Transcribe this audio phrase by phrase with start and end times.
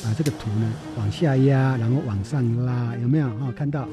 [0.00, 3.26] 啊，这个图呢，往下压，然后往上拉，有没有？
[3.26, 3.88] 哦，看到哦。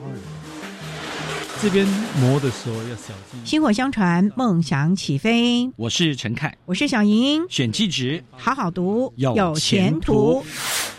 [1.61, 1.85] 这边
[2.21, 3.45] 磨的时候要小心。
[3.45, 5.69] 薪火相传，梦想起飞。
[5.75, 7.45] 我是陈凯，我是小莹。
[7.49, 10.41] 选技职，好好读，有前途。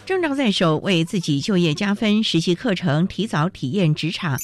[0.05, 2.23] 证照在手，为自己就业加分。
[2.23, 4.39] 实习课程，提早体验职场。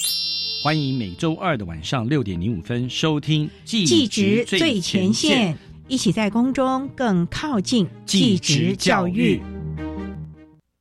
[0.64, 5.54] 欢迎每周二的晚上六点零五分收听《技职最前线》，
[5.86, 9.38] 一起在宫中更靠近技职教育。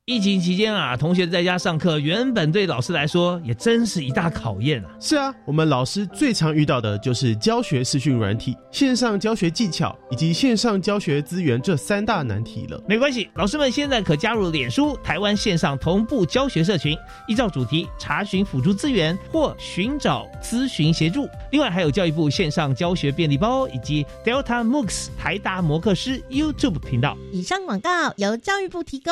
[0.08, 4.91] 疫情期间啊，同学在家上课，原本对老师来说也真是一大考验啊。
[4.99, 12.80] 是啊，我们老师最常遇到的就是教学视讯软体、线上教学技巧以及线上教学资源这三大难题了。
[12.88, 16.96] 没关系，老师们现在可加入脸书台湾线上同步教学社群，
[17.27, 21.27] 依照主题查询辅助资源或寻找咨询协助。
[21.52, 27.18] 另外还有教育部线上教学便利包以及 Delta MOOCs 台达摩克师 YouTube 频道。
[27.32, 29.12] 以上广告由教育部提供。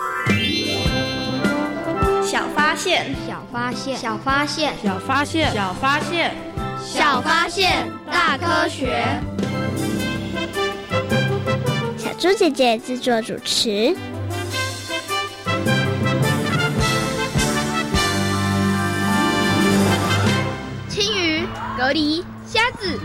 [2.81, 6.33] 小发现，小发现，小发现，小发现，
[6.83, 9.05] 小发现，小发现，大科学。
[11.95, 13.95] 小猪姐姐制作主持。
[20.89, 21.45] 青鱼、
[21.77, 22.99] 蛤蜊、虾子、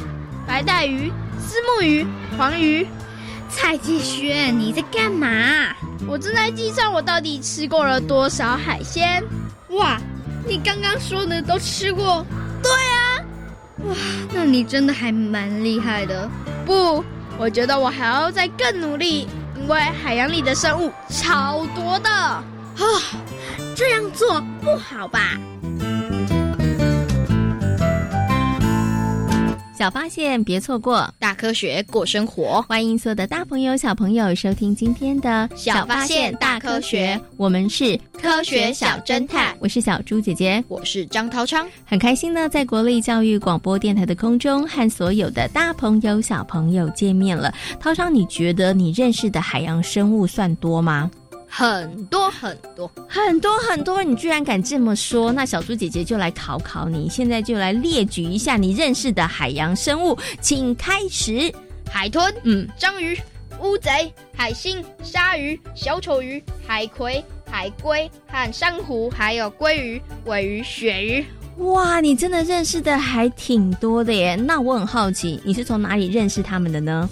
[0.47, 2.07] 白带鱼、丝木鱼、
[2.39, 2.87] 黄鱼。
[3.51, 5.29] 蔡继轩，你在干嘛？
[6.09, 9.23] 我正在计算我到底吃过了多少海鲜。
[9.71, 10.01] 哇，
[10.47, 12.25] 你刚刚说的都吃过？
[12.63, 13.21] 对啊。
[13.85, 13.97] 哇，
[14.33, 16.29] 那你真的还蛮厉害的。
[16.65, 17.05] 不，
[17.37, 22.11] 我觉得我还要再更努力，因为海洋里的生物超多的。
[22.11, 22.45] 啊，
[23.75, 25.33] 这样做不好吧？
[29.77, 32.63] 小发现，别错过大科学过生活。
[32.63, 37.21] 欢迎所有的大朋友、小朋友收听今天的小发现大科学。
[37.37, 41.69] 我们是科学小侦探，我是小猪姐姐，我是张涛昌。
[41.85, 47.53] 很开心呢，在国立教育广播电台的空中和所有的大朋友、小朋友见面了。
[47.79, 51.11] 涛昌，你觉得你认识的海洋生物算多吗？
[51.49, 55.33] 很多很多很多很多，你居然敢这么说？
[55.33, 61.51] 那小猪姐姐就来考考你，现在就来列举一下你认识的海洋生物，请开始：
[61.91, 63.19] 海豚、嗯，章鱼、
[63.63, 71.25] 乌贼、海星、鲨鱼、小丑鱼、海葵、海龟和珊瑚，还有鲑鱼、尾鱼、鳕鱼。
[71.59, 74.37] 哇，你真的认识的还挺多的耶！
[74.37, 77.09] 那我很好奇，你是从哪里认识他们的呢？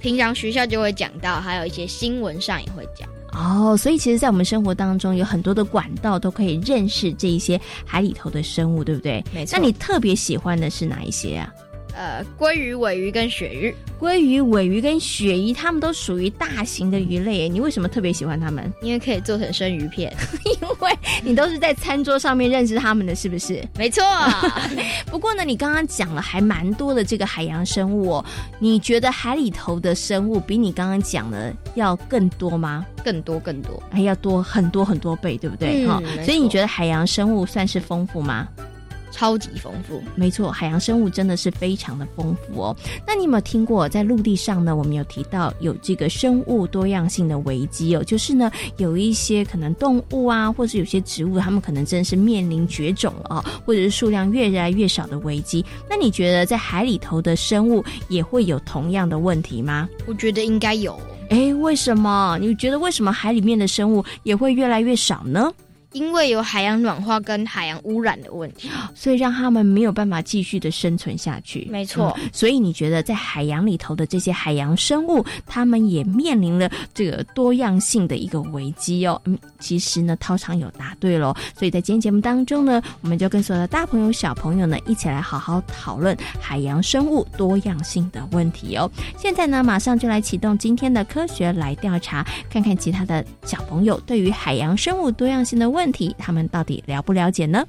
[0.00, 3.06] 平常学校就会讲到，还有一些新闻上也会讲。
[3.34, 9.24] 哦，所以其实，在我们生活当中，有很多的管道都可以认识这一些海里头的生物，对不对？
[9.34, 9.58] 没错。
[9.58, 11.52] 那你特别喜欢的是哪一些啊？
[11.94, 13.74] 呃，鲑鱼、尾鱼跟鳕鱼。
[14.00, 17.48] 鲑鱼、尾鱼跟鳕鱼，它们都属于大型的鱼类。
[17.48, 18.72] 你为什么特别喜欢它们？
[18.82, 20.12] 因为可以做成生鱼片。
[20.44, 20.90] 因为
[21.22, 23.62] 你都是在餐桌上面认识它们的，是不是？
[23.78, 24.02] 没错。
[25.06, 28.24] 不过呢，你刚刚讲了还蛮多的这个海洋生物哦。
[28.58, 32.84] 你觉得海里头的生物比你刚刚讲的要更多吗？
[33.04, 35.86] 更多更多，还要多很多很多倍，对不对？
[35.86, 38.48] 哈，所以你觉得海洋生物算是丰富吗？
[39.12, 40.02] 超级丰富。
[40.16, 42.76] 没错，海洋生物真的是非常的丰富哦。
[43.06, 44.74] 那你有没有听过，在陆地上呢？
[44.74, 55.64] 我们有提到有这个生物多样性的危机哦，就是呢，有一些可能动物啊，或者有些植物，它们可能真的是面临绝种了啊，或者是数量越来越少的危机。
[55.88, 59.88] 那你觉得在海里头的生物也会有同样的问题吗？
[60.06, 60.98] 我觉得应该有。
[61.28, 62.36] 哎，为什么？
[62.40, 65.52] 你觉得为什么海里面的生物也会越来越少呢？
[65.92, 71.68] 因为有海洋暖化跟海洋污染的问题， 所以让他们没有办法继续的生存下去。
[71.70, 79.20] 没错，所以你觉得在海洋里头的这些海洋生物，他们也面临了这个多样性的一个危机哦。
[79.26, 81.34] 嗯，其实呢，涛长有答对喽。
[81.58, 88.90] 所以在今天节目当中呢，我们就跟所有的大朋友、小朋友呢，一起来好好讨论海洋生物多样性的问题哦。
[89.18, 95.81] 现在呢，马上就来启动今天的科学来调查，看看其他的小朋友对于海洋生物多样性的问。
[95.82, 97.66] 问题，他们到底了不了解呢？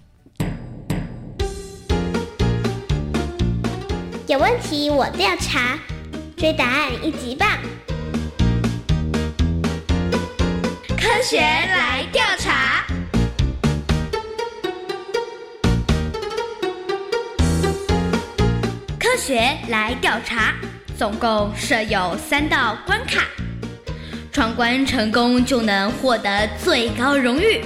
[4.27, 5.79] 有问题我调查，
[6.37, 7.49] 追答案一级棒！
[10.89, 12.85] 科学来调查，
[18.99, 20.53] 科学来调查，
[20.95, 23.23] 总共设有三道关卡，
[24.31, 27.65] 闯关成功就能获得最高荣誉。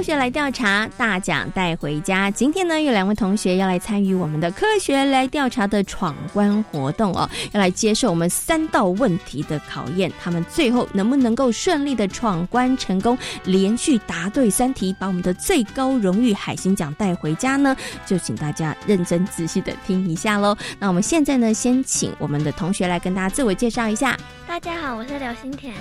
[0.00, 2.30] 科学来调查，大奖带回家。
[2.30, 10.10] 今天呢，有两位同学要来参与我们的科学来调查的闯关活动哦，要来接受我们三道问题的考验。
[10.18, 17.76] 他们最后能不能够顺利的闯关成功，连续答对三题，把我们的最高荣誉海星奖带回家呢？
[18.06, 20.56] 就请大家认真仔细的听一下喽。
[20.78, 24.16] 那我们现在呢，先请我们的同学来跟大家自我介绍一下。
[24.48, 25.74] 大家好，我是刘新田。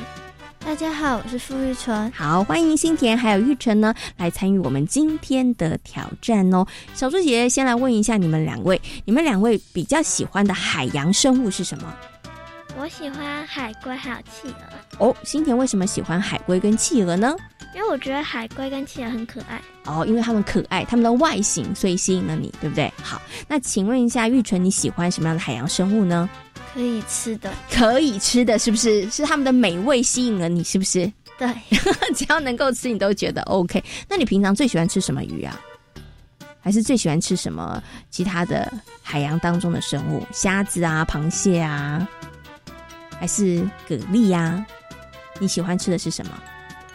[0.59, 2.11] 大家好，我是傅玉纯。
[2.11, 6.65] 好，欢迎新田还有玉纯呢来参与我们今天的挑战哦。
[6.93, 11.93] 小猪姐姐先来问一下你们两位，你们两位比较喜欢的海洋生物是什么？
[12.77, 14.53] 我喜欢海龟还有企
[14.99, 15.07] 鹅。
[15.07, 17.35] 哦，新田为什么喜欢海龟跟企鹅呢？
[17.75, 19.61] 因为我觉得海龟跟企鹅很可爱。
[19.85, 22.91] 哦，因为它们可爱，它们的外形所以吸引了你，对不对？
[23.01, 26.29] 好，那请问一下玉纯，你喜欢什么样的海洋生物呢？
[26.73, 29.09] 可以吃的，可以吃的是不是？
[29.09, 31.11] 是他们的美味吸引了你，是不是？
[31.37, 31.47] 对，
[32.15, 33.83] 只要能够吃，你都觉得 OK。
[34.07, 35.59] 那你平常最喜欢吃什么鱼啊？
[36.61, 38.71] 还是最喜欢吃什么其他的
[39.01, 40.25] 海洋当中的生物？
[40.31, 42.05] 虾子啊，螃蟹啊，
[43.17, 44.65] 还是蛤蜊呀？
[45.39, 46.31] 你喜欢吃的是什么？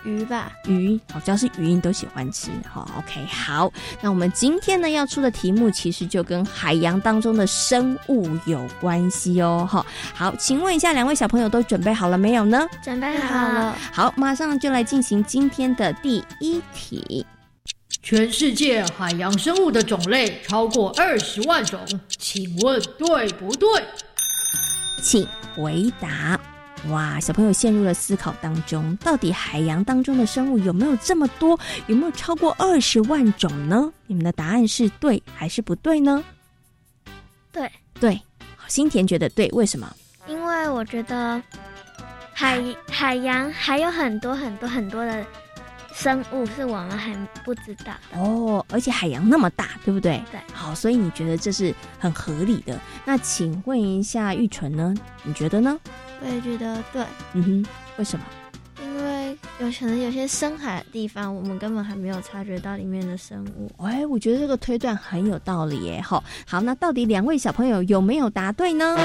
[0.04, 2.50] 鱼吧，鱼，好，只要是鱼，你都喜欢吃。
[2.68, 3.72] 好，OK，好。
[4.00, 9.66] 那我们今天呢要出的题目，其实就跟海洋当中的生物有关系哦。
[9.70, 9.84] 哈，
[10.14, 12.66] 好，请问一下，两位小朋友都准备好了没有呢？
[12.82, 13.76] 准备好了。
[13.92, 17.26] 好，马上就来进行今天的第一题。
[18.02, 23.82] 全世界海洋生物的种类超过二十万种，请问对不对？
[25.02, 26.38] 请回答。
[26.90, 31.58] 哇，小朋友陷入了思考当中，到底海洋当中的生物有没有这么多？
[31.86, 33.90] 有没有超过二十万种呢？
[34.06, 36.22] 你们的答案是对还是不对呢？
[37.50, 38.20] 对对，
[38.68, 39.90] 新田觉得对，为什么？
[40.26, 41.40] 因为我觉得
[42.32, 45.24] 海海洋还有很多很多很多的
[45.94, 50.22] 生物是我们还不知道的哦，而且海洋那么大，对不对？
[50.30, 52.78] 对，好，所以你觉得这是很合理的。
[53.04, 54.94] 那请问一下玉纯呢？
[55.22, 55.78] 你觉得呢？
[56.24, 57.04] 我也觉得对，
[57.34, 57.66] 嗯哼，
[57.98, 58.24] 为什么？
[59.60, 63.70] 有可能有些深海的地方，我们根本还没有察觉到里面的生物。
[63.78, 66.00] 哎，我觉得这个推断很有道理耶！
[66.00, 68.96] 好，好，那到底两位小朋友有没有答对呢？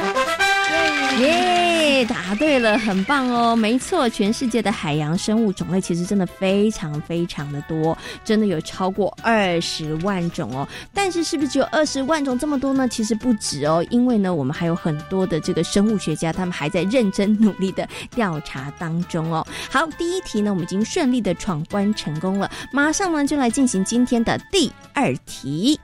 [1.19, 3.55] 耶，答对了，很棒哦！
[3.55, 10.67] 没错，全世界的海洋生物种类其实真的非常非常的多，真的有超过二十万种哦。
[10.93, 12.87] 但是，是不是只有二十万种这么多呢？
[12.87, 19.45] 其实不止哦，因为呢，我们还有很多的这个生物学家，他们还在认真努力的调查当中哦。
[19.69, 25.79] 好，第一题呢，我们已经顺利的闯关成功了，马上呢就来进行今天的第二题。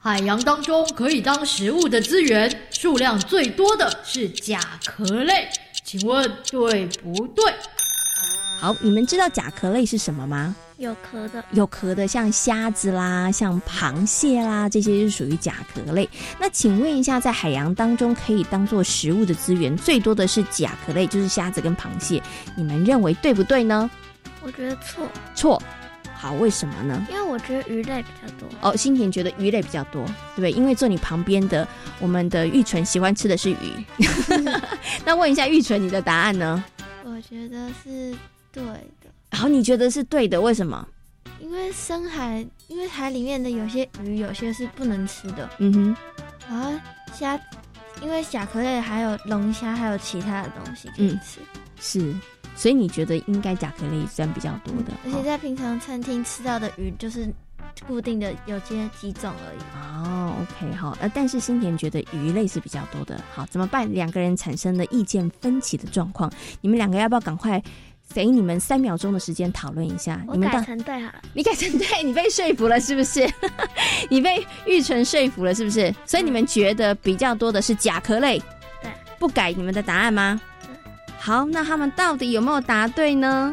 [0.00, 5.48] 海洋当中可以当食物的资源数量最多的是甲壳类，
[5.82, 7.44] 请问对不对？
[8.60, 10.54] 好，你们知道甲壳类是什么吗？
[10.76, 16.08] 有壳的，有壳的，像虾子啦，像螃蟹啦，这些是属于甲壳类。
[16.40, 22.20] 那请问一下，在海洋当中可以当做食物的资源最多的是甲壳类，就是虾子跟螃蟹。
[22.56, 23.88] 你们认为对不对呢？
[24.42, 25.08] 我觉得错。
[25.34, 25.62] 错。
[26.12, 27.06] 好，为什么呢？
[27.10, 28.48] 因为我觉得鱼类比较多。
[28.62, 30.04] 哦，新田觉得鱼类比较多，
[30.34, 30.50] 对不对？
[30.50, 31.68] 因为坐你旁边的
[32.00, 33.84] 我们的玉纯喜欢吃的是鱼。
[35.04, 36.64] 那问一下玉纯，你的答案呢？
[37.04, 38.16] 我觉得是
[38.50, 39.03] 对的。
[39.34, 40.86] 好，你觉得是对的，为什么？
[41.40, 45.50] 因为深海，因为海里面的有些鱼，有些是不能吃的。
[45.58, 45.96] 嗯哼。
[46.48, 46.70] 然后
[47.12, 47.38] 虾，
[48.00, 51.40] 因为甲壳类还有龙虾，还有其他的东西可以吃。
[51.80, 52.14] 是。
[52.56, 57.28] 所以你觉得应该甲壳类算比较多的，而且在平常餐厅吃到的鱼就是
[57.84, 59.58] 固定的有些几种而已。
[59.76, 63.92] 哦，OK，好，呃，但是新田觉得鱼类是比较多的，好，怎么办？
[63.92, 67.60] 两个人产生了意见分歧的状况，你们两个要不要赶快
[68.12, 70.20] 给你们三秒钟的时间讨论一下？
[70.30, 73.28] 你们改成对好了，你改成对，你被说服了是不是？
[74.10, 75.92] 你被玉纯说服了是不是？
[76.04, 78.38] 所以你们觉得比较多的是甲壳类，
[78.82, 80.40] 对，不改你们的答案吗？
[81.24, 83.50] 好，那他们到底有没有答对呢？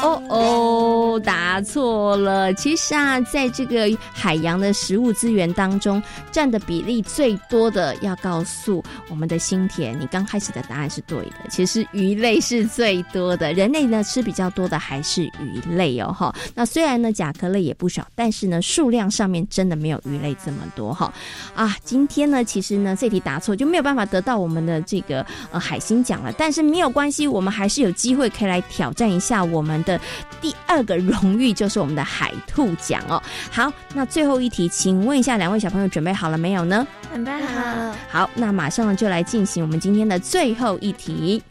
[0.00, 2.54] 哦哦，答错了。
[2.54, 6.02] 其实啊，在这个海洋的食物资源当中，
[6.32, 11.50] 占的比例最多的，要告诉我们的新田，你刚开始的答案是对的。
[11.50, 16.10] 其实鱼类是最多的，人类呢吃比较多的还是鱼类哦。
[16.10, 21.12] 哈，那虽然呢甲壳类也不少，但是呢数量上面真的没有鱼类这么多哈。
[21.54, 26.32] 啊，今天呢其实呢这题答错就没有办法得到我们的这个呃海星奖了。
[26.38, 30.00] 但是没有关系，我们还是有机会可以来挑战一下我们的
[30.40, 33.20] 第二个荣誉，就是我们的海兔奖哦。
[33.50, 36.86] 好，那最后一题，请问一下两位小朋友准备好了没有呢？
[37.12, 37.96] 准备好了。
[38.08, 41.42] 好，那马上就来进行我们今天的最后一题。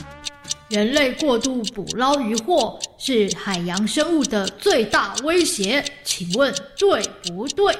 [0.69, 7.77] 人类过度捕捞渔获是海洋生物的最大威胁，请问对不对？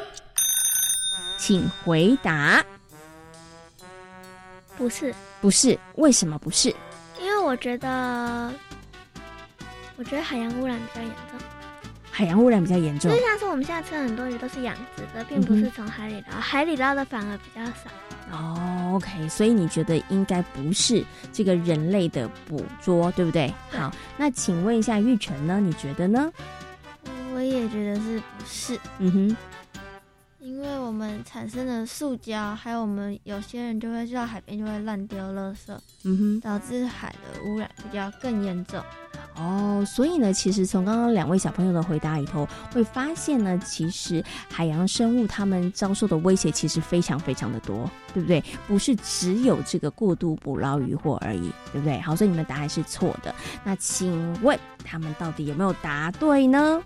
[1.37, 2.63] 请回答。
[4.77, 5.13] 不是。
[5.39, 6.73] 不是，为什么不是？
[7.47, 8.53] 我觉得，
[9.95, 11.39] 我觉得海洋污染比较严重。
[12.11, 17.89] 海洋污染比较严重，就像是我们现在吃很多鱼都是养殖的，并不是从海里捞，海里捞的反而比较少。
[18.31, 21.01] 哦，OK，所以你觉得应该不是
[21.31, 23.53] 这个人类的捕捉，对不对？
[23.71, 25.61] 好，那请问一下玉成呢？
[25.61, 26.29] 你觉得呢？
[27.33, 28.79] 我也觉得是不是？
[28.99, 29.37] 嗯哼。
[30.47, 38.81] 因为我们产生的塑胶，还有我们有些人就会到海边就会乱丢垃圾，嗯哼，导致海的污染比较更严重。
[39.35, 48.41] 哦，所以呢，其实从刚刚两位小朋友的回答里头，会发现呢，其实海洋生物他们遭受的威胁其实非常非常的多，对不对？
[48.69, 51.99] 不是只有这个过度捕捞渔获而已，对不对？
[51.99, 53.35] 好，所以你们答案是错的。
[53.65, 56.81] 那请问他们到底有没有答对呢？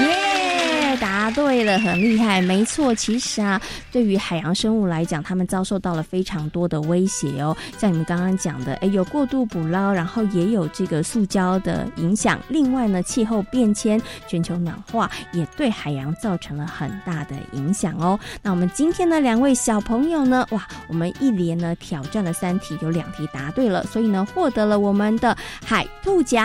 [0.00, 2.40] 耶，答对了，很厉害。
[2.40, 7.56] 没错，其实啊，对于海洋生物来讲，他们遭受到了非常多的威胁哦。
[7.78, 12.38] 像你们刚刚讲的，哎，有过度捕捞，然后也有这个塑胶的影响。
[12.48, 18.18] 另外呢，气候变迁、全球暖化也对海洋造成了很大的影响哦。
[18.42, 26.44] 那我们今天的两位小朋友呢，哇，我们一连呢挑战了三题，有两题答对了，所以呢获得了我们的海兔奖。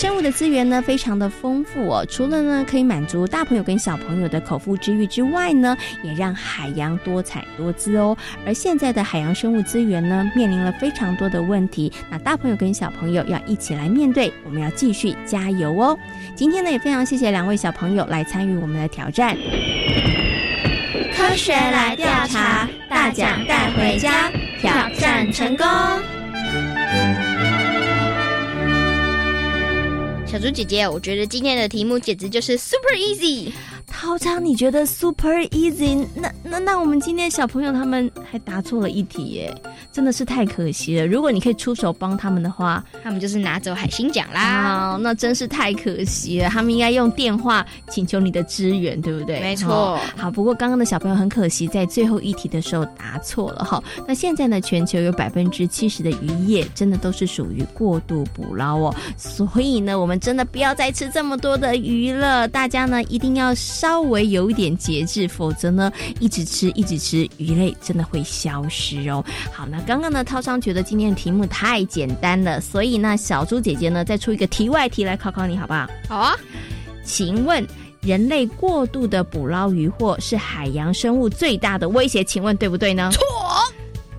[0.00, 2.06] 生物的资源呢，非常的丰富哦。
[2.08, 8.16] 除了呢可以满足大朋友跟小朋友的口腹之欲之外呢，也让海洋多彩多姿哦。
[8.46, 11.92] 而现在的海洋生物资源呢，面临了非常多的问题。
[12.10, 15.98] 那大朋友跟小朋友要一起来面对，我们要继续加油哦。
[16.34, 19.36] 今天呢，也非常谢谢两位小朋友来参与我们的挑战。
[21.14, 24.30] 科学来调查，大奖带回家，
[24.62, 25.66] 挑战成功。
[30.30, 33.50] 小猪姐姐，我觉得今天的题目简直就是 super easy。
[33.90, 36.06] 涛昌，你觉得 super easy？
[36.14, 39.54] 那那那我们今天小朋友他们还答错了一题耶，
[39.92, 41.06] 真的是太可惜了。
[41.06, 44.98] 如果你可以出手帮他们的话，他们就是拿走海星奖啦。
[45.02, 49.40] 那真是太可惜了，他们应该用电话请求你的支援，对不对？
[49.40, 49.98] 没错。
[50.16, 53.82] 好，不过刚刚的小朋友很可惜，在最后一题的时候答错了哈。
[54.08, 62.48] 那现在呢，全球有百分之七十的渔业真的都是属于过度捕捞哦，所以呢，我们真的不要再吃这么多的鱼了。
[62.48, 63.54] 大家呢一定要。
[63.80, 69.24] 稍微有一点节制，否则呢，一直吃一直吃鱼类真的会消失哦。
[69.50, 75.88] 好，那刚刚呢，涛商觉得今天的题目太简单了，所以呢，小猪姐姐呢再出一个题外题来考考你，好不好？
[76.06, 76.36] 好啊。
[77.02, 77.66] 请问，
[78.02, 82.22] 人类过度的捕捞渔获是海洋生物最大的威胁？
[82.22, 83.10] 请问对不对呢？
[83.14, 83.22] 错。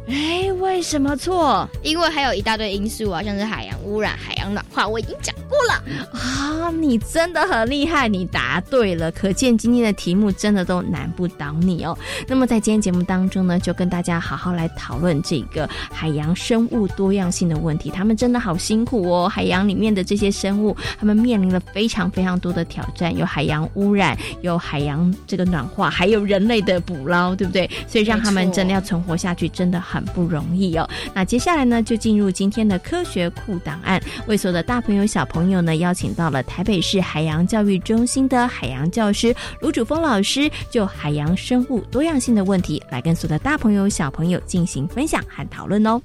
[0.07, 1.67] 哎，为什么错？
[1.83, 5.73] 因为还有一大堆因素啊，像是海洋污染、海洋暖化，我已经讲过了
[6.11, 6.69] 啊！
[6.71, 11.97] 你真的很厉害，你答对了，可见今天的题目真的都难不倒你哦。
[12.27, 17.89] 那么在今天节目当中呢，就跟大家好好来讨论这个海洋生物多样性的问题。
[17.89, 27.69] 他们真的好辛苦哦，海洋里面的这些生物，他们面临了非常非常多的挑战，有海洋污染，有海洋这个暖化，还有人类的捕捞，对不对？
[27.87, 30.01] 所以让他们真的要存活下去，真的很。
[30.11, 30.85] 不容易哦。
[31.13, 34.01] 那接下来呢，就进入今天的科学库档案。
[34.27, 46.01] 为所有的大朋友、小朋友呢，邀请到了台北市海洋教育中心的海洋教师卢主峰老师，就海洋生物多样性的问题，来跟所有的大朋友、小朋友进行分享和讨论哦。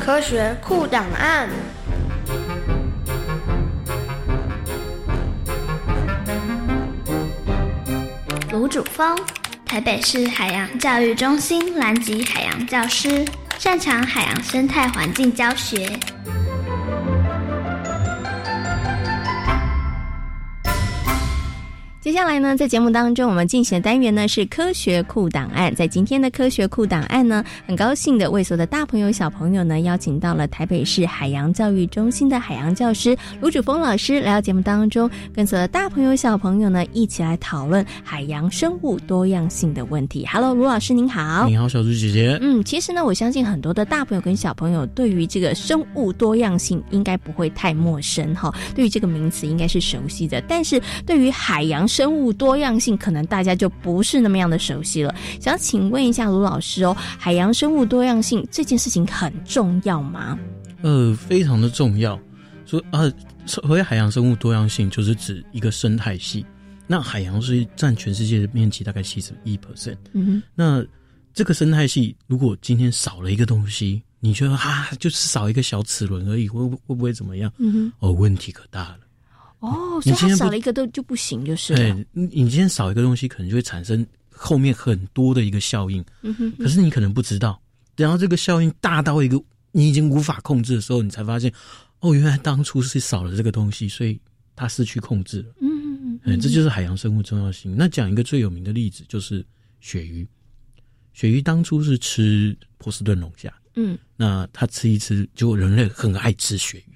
[0.00, 1.50] 科学库档案。
[8.56, 9.14] 吴主峰，
[9.66, 13.22] 台北市海洋教育中心蓝级海洋教师，
[13.58, 15.86] 擅长海洋生态环境教学。
[22.06, 25.74] 接下来呢，在节目当中，我们进行的单元呢是科学库档案。
[25.74, 40.24] 在今天的科学库档案呢，很高兴的为所有的大朋友、小朋友呢，邀请到了台北市海洋教育中心的海洋教师卢主峰老师来到节目当中，跟所有的大朋友、小朋友呢一起来讨论海洋生物多样性的问题。
[40.30, 41.48] Hello，卢老师您好。
[41.48, 42.38] 你好，小猪姐姐。
[42.40, 50.40] 嗯，其实呢，我相信很多的大朋友跟小朋友对于这个生物多样性应该不会太陌生哈，对于这个名词应该是熟悉的。
[50.42, 55.14] 但是对于海洋生物多样性可能大家就不是那么样的熟悉了。
[55.40, 60.38] 想请问一下卢老师哦，海洋生物多样性这件事情很重要吗？
[60.82, 62.20] 呃，非常的重要。
[62.66, 63.10] 说啊，
[63.46, 66.44] 所谓海洋生物多样性，就是指一个生态系。
[66.86, 69.96] 那海洋是占全世界的面积大概七十一 percent。
[70.12, 70.42] 嗯哼。
[70.54, 70.84] 那
[71.32, 77.50] 这个生态系如果今天少了一个东西，你觉得啊，就是少一个小齿轮而已，会会不会怎么样？
[77.56, 77.92] 嗯哼。
[78.00, 78.98] 哦，问题可大了。
[79.60, 82.06] 哦，所以它少了一个都就不行，就是对。
[82.12, 86.04] 你今天少一个东西，可能就会产生后面很多的一个效应。
[86.22, 86.52] 嗯哼。
[86.58, 87.60] 可是你可能不知道，
[87.96, 91.50] 然后这个效应大到一个你已经无法控制的时候，你才发现，
[92.00, 94.20] 哦，原来当初是少了这个东西，所以
[94.54, 95.54] 它失去控制了。
[95.60, 96.40] 嗯嗯嗯。
[96.40, 97.74] 这就是海洋生物重要性。
[97.76, 99.44] 那讲一个最有名的例子，就是
[99.80, 100.26] 鳕鱼。
[101.14, 103.52] 鳕鱼当初是吃波士顿龙虾。
[103.74, 103.96] 嗯。
[104.16, 106.95] 那它吃一吃，就人类很爱吃鳕鱼。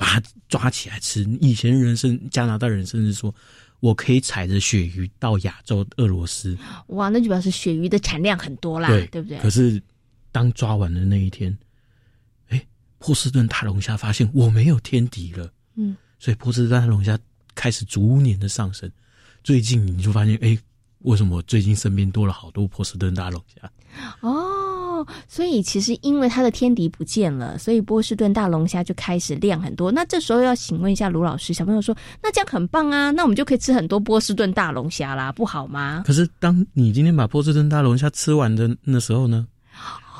[0.00, 1.22] 把它抓起来吃。
[1.42, 3.32] 以前人甚加拿大人甚至说，
[3.80, 6.56] 我可以踩着鳕鱼到亚洲俄罗斯。
[6.86, 9.38] 哇，那就表示鳕鱼的产量很多啦，对对不对？
[9.40, 9.80] 可是
[10.32, 11.54] 当抓完的那一天，
[12.48, 12.66] 哎，
[12.98, 15.52] 波士顿大龙虾发现我没有天敌了。
[15.74, 17.18] 嗯，所以波士顿大龙虾
[17.54, 18.90] 开始逐年的上升。
[19.44, 20.58] 最近你就发现，哎，
[21.00, 23.70] 为什么最近身边多了好多波士顿大龙虾？
[24.20, 24.79] 哦。
[25.28, 29.90] 所以其实因为它的天敌不见了，所以波士顿大龙虾就开始量很多。
[29.92, 39.46] 那这时候要请问一下卢老师，小朋友说：“那这样很棒啊，那我们就可以吃很多波士顿大龙虾啦，不好吗？”可是当你今天把波士顿大龙虾吃完的那时候呢？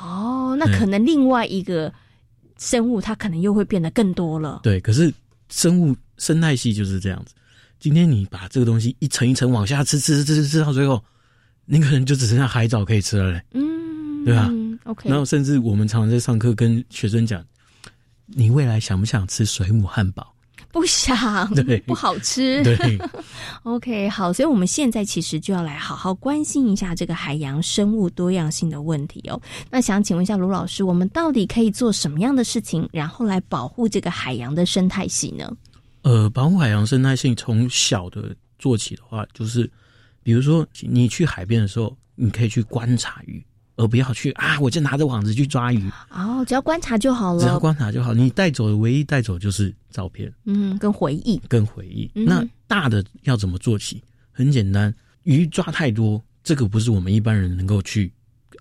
[0.03, 1.93] 哦，那可能另外一个
[2.57, 4.61] 生物它可能又会变得更多了。
[4.63, 5.13] 对，可是
[5.49, 7.35] 生物生态系就是这样子。
[7.79, 11.03] 今天你把这个东西一层一层往下吃，吃吃吃吃到最后，
[11.65, 13.41] 你可能就只剩下海藻可以吃了嘞。
[13.53, 14.49] 嗯，对吧
[14.83, 17.43] ？OK，然后甚至我们常常在上课跟学生讲，
[18.25, 20.33] 你未来想不想吃水母汉堡？
[20.71, 21.15] 不想，
[21.53, 22.63] 对，不好吃。
[22.63, 22.77] 对，
[23.63, 29.41] OK，好，所以我们现在其实就要来好好关心一下这个海洋生物多样性的问题哦。
[29.69, 35.51] 那想请问一下卢老师，我们到底可以做什么样的事情，然后来保护这个海洋的生态系呢？
[36.03, 39.69] 呃，保护海洋生态性从小的做起的话，就是
[40.23, 43.43] 比如说你去海边的时候，你可以去观察鱼。
[43.81, 44.59] 而不要去啊！
[44.59, 47.39] 我就拿着网子去抓鱼哦，只要观察就好了。
[47.41, 52.07] 只要观察就好，你带走的唯一带走就是照片，嗯，跟回忆，跟回忆。
[52.13, 53.99] 那大的要怎么做起？
[54.31, 58.13] 很简单，鱼抓太多，这个不是我们一般人能够去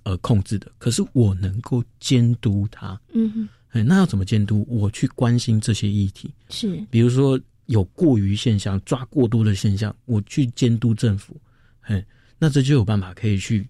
[0.04, 0.72] 呃控制的。
[0.78, 3.30] 可是我能够监督它，嗯
[3.70, 4.66] 哼，那要怎么监督？
[4.70, 11.38] 我去关心这些议题，是，比如说有过于现象、抓过多的现象，我去监督政府，
[11.78, 12.02] 嘿，
[12.38, 13.68] 那这就有办法可以去。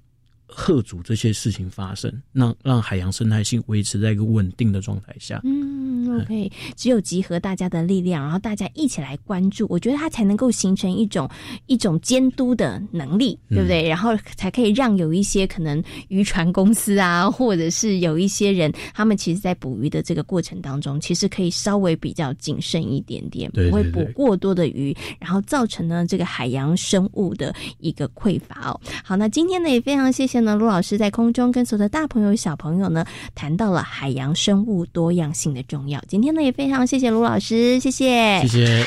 [0.52, 5.40] 贺阻这些事情发生，让让海洋生态性维持在一个稳定的状态下。
[5.44, 11.28] 嗯 OK，只有集合大家的力量，然后大家一起来关注，我觉得它才能够形成一种
[11.66, 13.88] 一种监督的能力，对不对？
[13.88, 28.80] 然后才可以让有一些可能渔船公司啊，或者是有一些人，他们其实在捕鱼的这个过程当中，其实可以稍微比较谨慎一点点，不会捕过多的鱼，然后造成呢这个海洋生物的一个匮乏哦。
[29.04, 36.02] 好，那今天呢也非常谢谢呢陆老师在空中跟所有的大朋友小朋友呢谈到了海洋生物多样性的重要。
[36.08, 38.86] 今天呢也非常谢谢卢老师，谢谢，谢谢。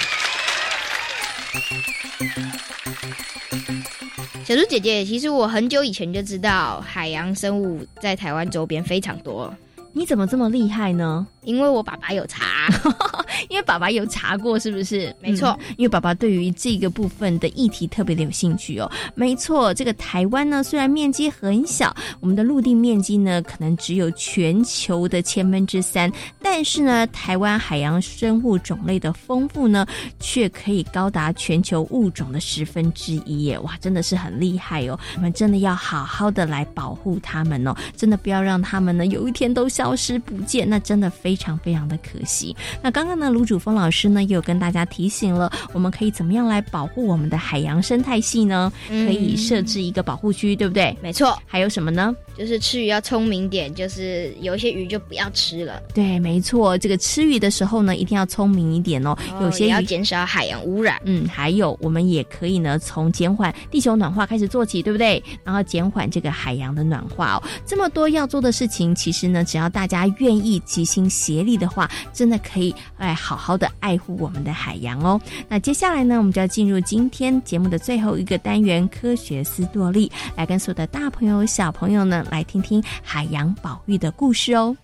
[4.46, 9.54] 小猪姐姐，其实我很久以前就知道海洋生物在台湾周边非常多。
[9.94, 11.26] 你怎么这么厉害呢？
[11.44, 12.68] 因为我爸爸有查，
[13.50, 15.14] 因为爸爸有查过，是不是？
[15.22, 18.90] 没错，因为爸爸对于这个部分的议题特别的有兴趣哦。
[19.14, 29.86] 没错，这个台湾呢，虽然面积很小，我们的陆地面积呢可能只有全球的千分之三，但是呢，台湾海洋生物种类的丰富呢，
[30.20, 33.60] 却可以高达全球物种的十分之一耶！
[33.60, 34.98] 哇，真的是很厉害哦。
[35.18, 41.34] 我们真的要好好的来保护它们哦，真的不要让它们呢有一天都消失不见，那真的非。
[41.34, 42.56] 非常非常的可惜。
[42.80, 48.72] 那刚刚呢，卢主峰老师呢，也有跟大家提醒了，我们可以怎么样来保护我们的海洋生态系呢？
[48.88, 50.96] 可以设置一个保护区，对不对？
[51.02, 51.36] 没错。
[51.48, 52.16] 还有什么呢？
[52.38, 55.82] 就是吃鱼要聪明点，就是有一些鱼就不要吃了。
[55.94, 56.78] 对，没错。
[56.78, 59.16] 这个吃鱼的时候呢，一定要聪明一点哦。
[59.42, 61.00] 有些要减少海洋污染。
[61.06, 65.24] 嗯，还有我们也可以呢，从减缓地球暖化开始做起，对不对？
[65.44, 67.44] 然后减缓这个海洋的暖化哦。
[67.66, 75.22] 这么多要做的事情，其实呢，只要大家愿意齐心协力的话，真的可以哎好好的爱护我们的海洋哦。
[75.48, 82.23] 那接下来呢，我们就要进入今天节目的最后一个单元——科学斯多利，来跟所有的大朋友、小朋友呢。
[82.30, 84.76] 来听听海洋保育的故事哦！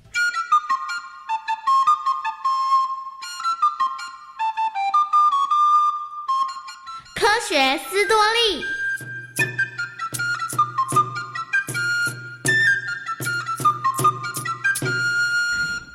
[7.15, 8.63] 科学斯多利。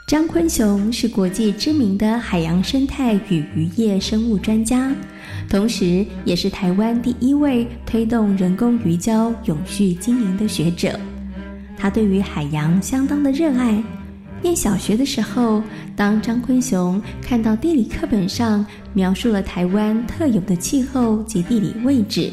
[0.06, 4.92] 张坤雄是国际知名的海洋生态与渔业生物专家。
[5.48, 11.00] 同时，也是台湾第一位推动人工鱼礁永续经营的学者。
[11.84, 13.76] 他对于海洋相当的热爱。
[14.40, 15.62] 念小学的时候，
[15.94, 22.32] 当张坤雄看到地理课本上描述了台湾特有的气候及地理位置，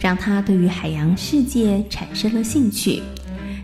[0.00, 3.00] 让他对于海洋世界产生了兴趣。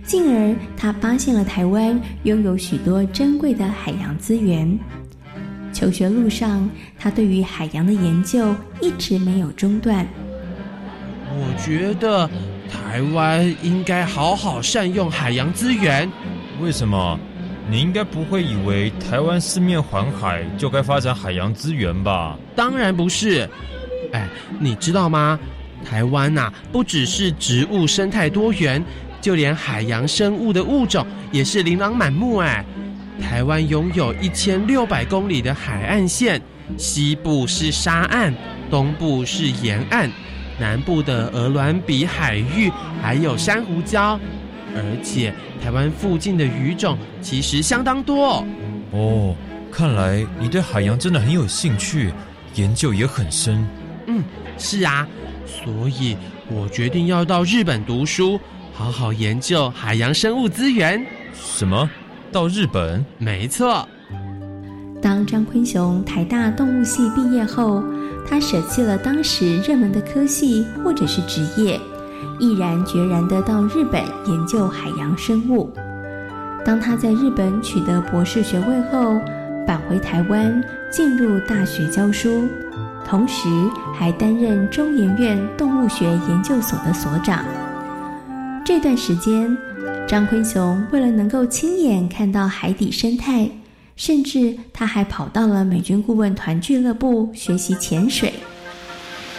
[0.04, 4.78] 进而，他发现了台湾拥有许多珍贵的海洋资源。
[5.72, 10.06] 求学路上，他对于海洋的研究一直没有中断。
[11.28, 12.30] 我觉得
[12.74, 16.10] 台湾应该好好善用海洋资源。
[16.60, 17.18] 为什么？
[17.70, 22.36] 你应该不会以为台湾四面环海就该发展海洋资源吧？
[22.56, 23.48] 当然不是。
[24.12, 25.38] 哎，你知道吗？
[25.84, 28.84] 台湾呐，不只是植物生态多元，
[29.20, 32.64] 就连海洋生物的物种也是琳琅满目哎。
[33.22, 36.40] 台湾拥有一千六百公里的海岸线，
[36.76, 38.34] 西部是沙岸，
[38.70, 40.10] 东部是沿岸，
[40.58, 42.70] 南部的鹅銮鼻海域
[43.02, 44.18] 还有珊瑚礁，
[44.74, 48.44] 而且台湾附近的鱼种其实相当多。
[48.92, 49.34] 哦，
[49.72, 52.12] 看来你对海洋真的很有兴趣，
[52.54, 53.66] 研究也很深。
[54.06, 54.22] 嗯，
[54.58, 55.06] 是啊，
[55.46, 56.16] 所以
[56.48, 58.38] 我决定要到日本读书，
[58.72, 61.04] 好好研究海洋生物资源。
[61.32, 61.90] 什么？
[62.30, 63.88] 到日本，没错。
[65.00, 67.82] 当张坤雄台大动物系毕业后，
[68.26, 71.80] 他舍弃了当时热门的科系或者是职业，
[72.38, 75.70] 毅然决然的到日本研究海洋生物。
[76.64, 79.20] 当他在日本取得博士学位后，
[79.66, 82.48] 返回台湾进入大学教书，
[83.06, 83.48] 同时
[83.94, 87.44] 还担任中研院动物学研究所的所长。
[88.64, 89.56] 这段时间。
[90.06, 93.48] 张坤雄为了能够亲眼看到海底生态，
[93.96, 98.34] 甚至他还跑到了美军顾问团俱乐部学习潜水。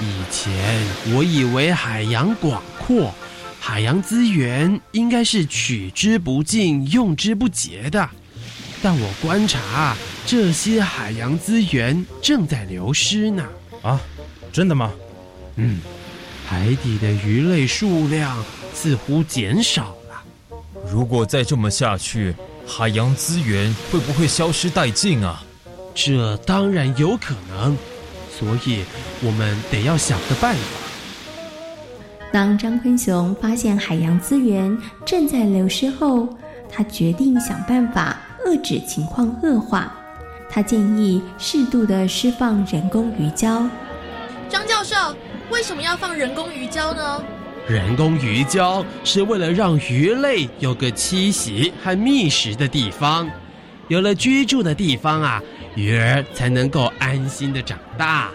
[0.02, 3.14] 以前我以为海洋广阔，
[3.60, 8.10] 海洋资源应该是取之不尽、用之不竭的，
[8.82, 13.46] 但我观察这些海洋资源正在流失呢。
[13.82, 14.02] 啊，
[14.52, 14.92] 真的吗？
[15.56, 15.80] 嗯，
[16.46, 20.24] 海底的鱼类数量似乎减少了。
[20.92, 22.36] 如果再这么下去，
[22.68, 25.42] 海洋资源会不会消失殆尽啊？
[25.94, 27.78] 这当然有可能，
[28.38, 28.84] 所以
[29.22, 30.62] 我们得要想个办法。
[32.34, 36.28] 当张坤雄发现海洋资源正在流失后，
[36.70, 39.96] 他决定想办法遏制情况恶化。
[40.50, 43.70] 他建议适度的释放人工鱼礁。
[44.50, 44.96] 张教授，
[45.50, 47.24] 为什么要放人工鱼礁呢？
[47.68, 53.28] 人工鱼礁是为了让鱼类有个栖息和觅食的地方，
[53.88, 55.42] 有了居住的地方啊，
[55.76, 58.30] 鱼儿才能够安心的长大。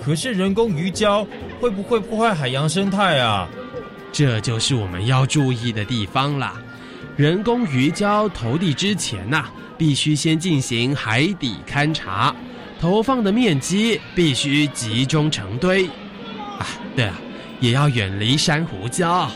[0.00, 1.26] 可是人工鱼礁
[1.60, 3.48] 会不会破坏海洋生态啊？
[4.12, 6.52] 这就是我们要注意的地方了。
[7.16, 12.32] 人工鱼礁投递之前呐，必须先进行海底勘察，
[12.80, 15.86] 投放的面积必须集中成堆。
[16.60, 17.14] 啊，对了。
[17.60, 19.28] 也要远离珊瑚礁。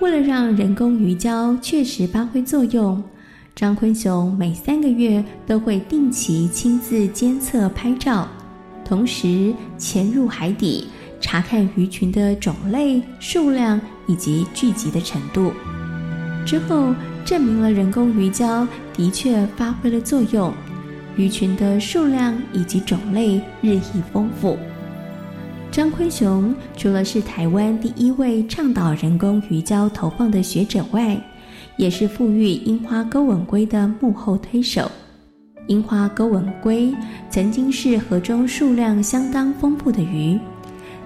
[0.00, 3.02] 为了让人工鱼礁确实发挥作用，
[3.54, 8.28] 张坤雄每三个月都会定期亲自监测拍照，
[8.84, 10.88] 同时潜入海底
[11.20, 15.52] 查看鱼群的种类、数量以及聚集的程度。
[16.44, 16.92] 之后
[17.24, 20.52] 证明了人工鱼礁的确发挥了作用，
[21.16, 24.58] 鱼群的数量以及种类日益丰富。
[25.72, 31.18] 张坤雄除了是台湾第一位倡导人工鱼礁投放的学者外，
[31.78, 34.90] 也是富裕樱花钩吻龟的幕后推手。
[35.68, 36.94] 樱花钩吻龟
[37.30, 40.38] 曾经是河中数量相当丰富的鱼，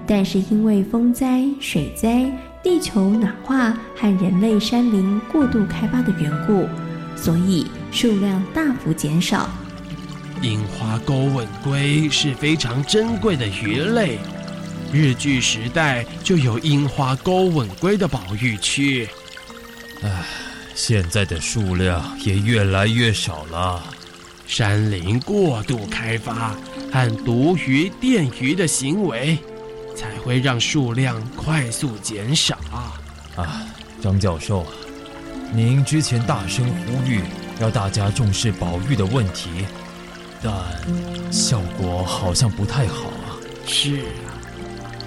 [0.04, 2.28] 但是因为风灾、水灾、
[2.60, 6.66] 地球暖化和人类山林过度开发的缘故，
[7.14, 9.48] 所以数量大幅减少。
[10.42, 14.18] 樱花钩吻龟是非常珍贵的鱼类。
[14.96, 19.06] 日据时代就有樱花钩吻龟的保育区，
[20.02, 20.24] 唉，
[20.74, 23.82] 现在的数量也越来越少了。
[24.46, 26.56] 山林过度开发
[26.90, 29.38] 和毒鱼电鱼的行为，
[29.94, 32.56] 才会让数量快速减少。
[33.36, 33.66] 啊，
[34.00, 34.72] 张教授啊，
[35.52, 37.20] 您之前大声呼吁
[37.60, 39.50] 要大家重视保育的问题，
[40.42, 40.54] 但
[41.30, 43.36] 效果好像不太好啊。
[43.66, 44.00] 是。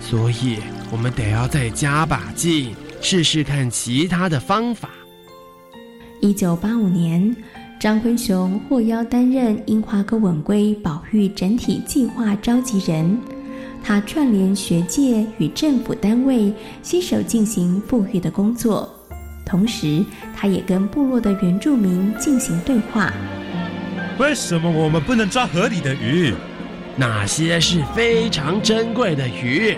[0.10, 0.58] 所以，
[0.90, 4.90] 我们得要再加把劲，试试看其他的方法。
[6.20, 7.36] 一九八五年，
[7.80, 13.20] 张坤雄获邀担任樱花钩吻龟保育整体计划召集人，
[13.84, 18.92] 他串联学界与政府单位，携手进行富裕的工作。
[19.46, 20.04] 同时，
[20.36, 23.14] 他也跟部落的原住民进行对话。
[24.18, 26.34] 为什么我们不能抓河里的鱼？
[26.96, 29.78] 哪些是非常珍贵的鱼。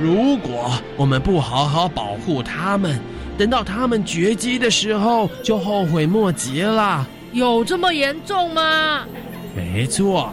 [0.00, 2.98] 如果我们不好好保护他们，
[3.38, 7.06] 等到他们绝迹的时候，就后悔莫及了。
[7.32, 9.04] 有这么严重吗？
[9.56, 10.32] 没错，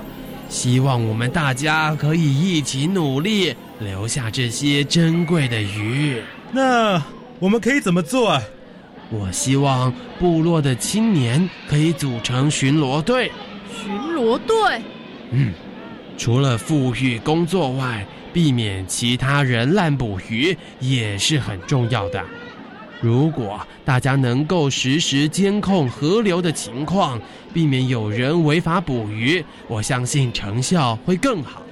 [0.50, 6.22] 希望我们大家可以一起努力，留下这些珍贵的鱼。
[6.52, 7.02] 那
[7.40, 8.42] 我们可以怎么做啊？
[9.10, 13.32] 我希望部落的青年可以组成巡逻队。
[13.84, 14.82] 巡逻队？
[15.32, 15.54] 嗯，
[16.18, 18.06] 除了富裕工作外。
[18.34, 22.24] 避免其他人滥捕鱼也是很重要的。
[23.02, 27.20] 如果大家能够实时监控河流的情况，
[27.52, 31.64] 避免有人违法捕鱼，我相信成效会更好。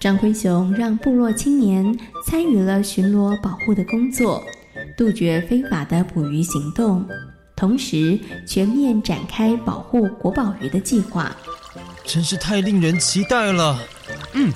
[0.00, 4.44] 张辉雄让部落青年参与了巡逻保护的工作，
[4.98, 7.06] 杜绝非法的捕鱼行动，
[7.54, 11.34] 同时全面展开保护国宝鱼的计划。
[12.04, 13.78] 真是太令人期待了。
[14.34, 14.52] 嗯。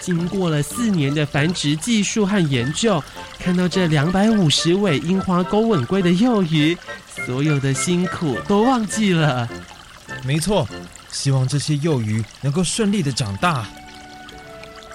[0.00, 3.02] 经过了四年的繁殖技术和研究，
[3.38, 6.76] 看到这两百五十尾樱花钩吻龟的幼鱼，
[7.08, 9.48] 所有的辛苦都忘记了。
[10.24, 10.68] 没错，
[11.10, 13.66] 希望这些幼鱼能够顺利的长大。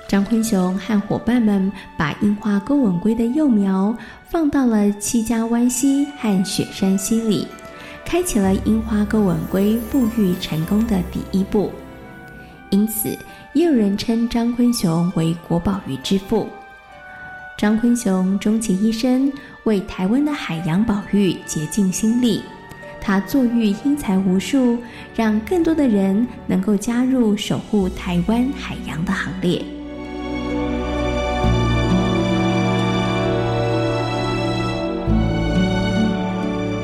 [0.08, 3.96] 张坤雄和伙伴们把樱花钩吻龟的幼苗
[4.30, 7.48] 放到了七家湾溪和雪山溪里，
[8.06, 11.72] 开启了樱花钩吻龟复育成功的第一步。
[12.72, 13.16] 因此。
[13.54, 16.48] 也有人称张坤雄为国宝鱼之父。
[17.58, 19.30] 张坤雄终其一生
[19.66, 22.42] 为台湾的海洋保育竭尽心力，
[23.02, 24.78] 他作育英才无数，
[25.14, 29.62] 让更多的人能够加入守护台湾海洋的行列。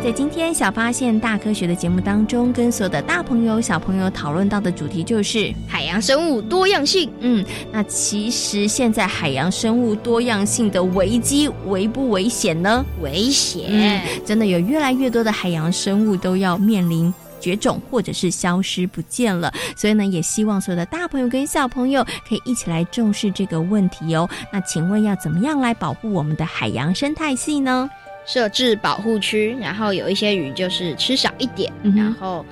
[0.08, 7.12] 在今天小发现大科学的节目当中，跟所有的大朋友、小朋友讨论到的主题就是海洋生物多样性。
[7.20, 12.86] 嗯，那其实现在海洋生物多样性的危机危不危险呢？
[13.02, 19.54] 危险，真的有越来越多的海洋生物都要面临绝种或者是消失不见了。
[19.76, 24.30] 所以呢，也希望所有的大朋友跟小朋友可以一起来重视这个问题哦。
[24.54, 27.90] 那请问要怎么样来保护我们的海洋生态系呢？
[28.28, 32.46] 设置保护区，然后有一些鱼就是吃少一点，然后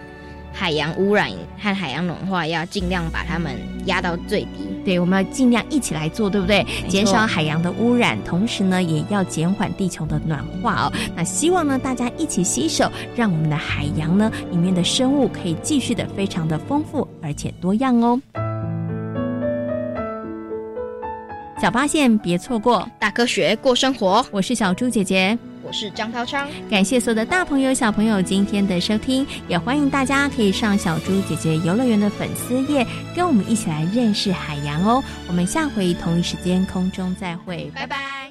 [0.54, 3.52] 海洋污染和海洋暖化，要尽量把它们
[3.86, 4.70] 压到最低。
[4.86, 6.64] 对，我们要尽量一起来做，对不对？
[6.64, 10.94] 错减少海洋的污染，同时呢，也要减缓地球的暖化哦。
[11.14, 18.22] 那希望呢，大家一起携手，让我们的海洋呢里面的生物可以继续的非常的丰富而且多样哦。
[21.62, 24.26] 小发现，别错过大科学过生活。
[24.30, 26.48] 我是小猪姐姐，我是张涛昌。
[26.70, 35.04] 感谢所有的大朋友、小朋友今天的收听，也欢迎大家可以上小猪姐姐游乐园的粉丝页，跟我们一起来认识海洋哦。
[35.28, 38.25] 我们下回同一时间空中再会，拜拜。